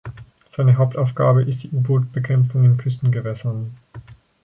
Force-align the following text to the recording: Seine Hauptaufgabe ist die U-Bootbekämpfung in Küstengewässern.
Seine 0.49 0.77
Hauptaufgabe 0.77 1.43
ist 1.43 1.61
die 1.61 1.69
U-Bootbekämpfung 1.69 2.63
in 2.63 2.77
Küstengewässern. 2.77 3.77